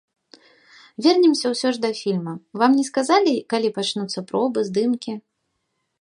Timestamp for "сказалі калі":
2.89-3.71